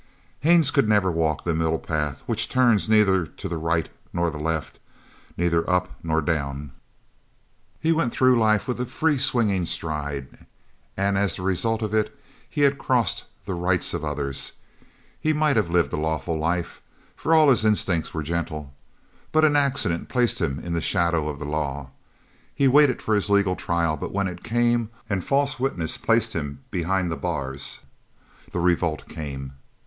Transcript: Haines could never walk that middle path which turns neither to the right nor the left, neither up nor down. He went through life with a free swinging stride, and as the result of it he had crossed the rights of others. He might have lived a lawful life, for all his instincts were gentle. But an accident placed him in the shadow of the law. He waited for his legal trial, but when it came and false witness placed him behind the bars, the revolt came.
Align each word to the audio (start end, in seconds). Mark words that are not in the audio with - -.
Haines 0.39 0.71
could 0.71 0.89
never 0.89 1.11
walk 1.11 1.43
that 1.43 1.53
middle 1.53 1.77
path 1.77 2.23
which 2.25 2.49
turns 2.49 2.89
neither 2.89 3.27
to 3.27 3.47
the 3.47 3.59
right 3.59 3.87
nor 4.11 4.31
the 4.31 4.39
left, 4.39 4.79
neither 5.37 5.69
up 5.69 5.91
nor 6.01 6.23
down. 6.23 6.71
He 7.79 7.91
went 7.91 8.11
through 8.11 8.39
life 8.39 8.67
with 8.67 8.81
a 8.81 8.87
free 8.87 9.19
swinging 9.19 9.63
stride, 9.67 10.47
and 10.97 11.19
as 11.19 11.35
the 11.35 11.43
result 11.43 11.83
of 11.83 11.93
it 11.93 12.17
he 12.49 12.61
had 12.61 12.79
crossed 12.79 13.25
the 13.45 13.53
rights 13.53 13.93
of 13.93 14.03
others. 14.03 14.53
He 15.19 15.33
might 15.33 15.55
have 15.55 15.69
lived 15.69 15.93
a 15.93 15.97
lawful 15.97 16.35
life, 16.35 16.81
for 17.15 17.35
all 17.35 17.49
his 17.51 17.63
instincts 17.63 18.11
were 18.11 18.23
gentle. 18.23 18.73
But 19.31 19.45
an 19.45 19.55
accident 19.55 20.09
placed 20.09 20.41
him 20.41 20.57
in 20.61 20.73
the 20.73 20.81
shadow 20.81 21.29
of 21.29 21.37
the 21.37 21.45
law. 21.45 21.91
He 22.55 22.67
waited 22.67 23.03
for 23.03 23.13
his 23.13 23.29
legal 23.29 23.55
trial, 23.55 23.97
but 23.97 24.11
when 24.11 24.27
it 24.27 24.41
came 24.43 24.89
and 25.07 25.23
false 25.23 25.59
witness 25.59 25.99
placed 25.99 26.33
him 26.33 26.63
behind 26.71 27.11
the 27.11 27.15
bars, 27.17 27.81
the 28.51 28.59
revolt 28.61 29.07
came. 29.07 29.53